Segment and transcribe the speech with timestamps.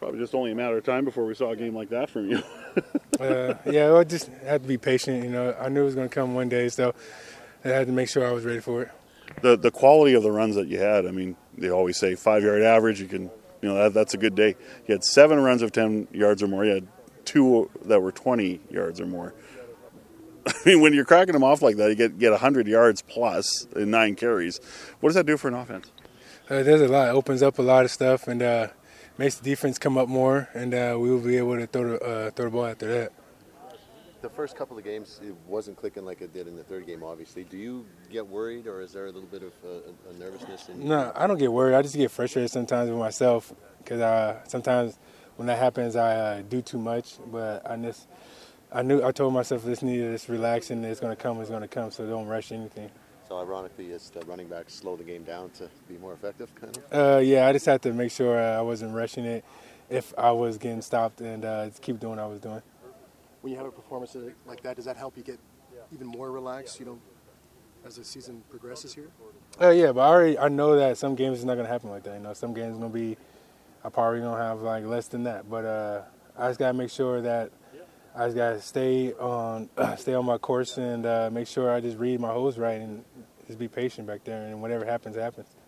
[0.00, 2.30] Probably just only a matter of time before we saw a game like that from
[2.30, 2.38] you.
[3.20, 5.22] uh, yeah, well, I just had to be patient.
[5.22, 6.94] You know, I knew it was going to come one day, so
[7.66, 8.88] I had to make sure I was ready for it.
[9.42, 11.06] The the quality of the runs that you had.
[11.06, 12.98] I mean, they always say five yard average.
[12.98, 13.24] You can,
[13.60, 14.56] you know, that, that's a good day.
[14.86, 16.64] You had seven runs of ten yards or more.
[16.64, 16.88] You had
[17.26, 19.34] two that were twenty yards or more.
[20.46, 23.66] I mean, when you're cracking them off like that, you get get hundred yards plus
[23.76, 24.60] in nine carries.
[25.00, 25.90] What does that do for an offense?
[26.48, 27.08] Uh, there's a lot.
[27.08, 28.68] It opens up a lot of stuff and uh,
[29.20, 32.02] makes the defense come up more, and uh, we will be able to throw the
[32.02, 33.12] uh, throw the ball after that.
[34.22, 37.02] The first couple of games, it wasn't clicking like it did in the third game.
[37.02, 40.70] Obviously, do you get worried, or is there a little bit of uh, a nervousness?
[40.70, 41.74] In- no, I don't get worried.
[41.74, 44.98] I just get frustrated sometimes with myself because uh, sometimes
[45.36, 47.16] when that happens, I do too much.
[47.30, 48.08] But I just
[48.72, 50.82] I knew I told myself this needed this relaxing.
[50.84, 51.38] It's going to come.
[51.42, 51.90] It's going to come.
[51.90, 52.90] So don't rush anything.
[53.40, 56.76] So ironically, is the running back slow the game down to be more effective, kind
[56.76, 57.16] of?
[57.16, 59.44] Uh, yeah, I just had to make sure I wasn't rushing it
[59.88, 62.62] if I was getting stopped and uh, keep doing what I was doing.
[63.40, 64.14] When you have a performance
[64.46, 65.38] like that, does that help you get
[65.92, 66.80] even more relaxed?
[66.80, 66.98] You know,
[67.86, 69.08] as the season progresses here.
[69.60, 72.02] Uh, yeah, but I already I know that some games is not gonna happen like
[72.04, 72.14] that.
[72.14, 73.16] You know, some games gonna be
[73.82, 75.48] I probably gonna have like less than that.
[75.48, 76.02] But uh,
[76.36, 77.52] I just gotta make sure that
[78.14, 81.96] I just gotta stay on stay on my course and uh, make sure I just
[81.96, 83.04] read my holes right and
[83.50, 84.46] just be patient back there.
[84.46, 85.56] And whatever happens, happens.